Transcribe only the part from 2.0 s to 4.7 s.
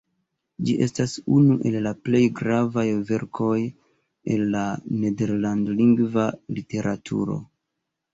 plej gravaj verkoj el la